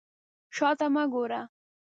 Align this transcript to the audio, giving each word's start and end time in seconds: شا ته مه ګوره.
شا 0.55 0.69
ته 0.79 0.87
مه 0.93 1.03
ګوره. 1.13 1.41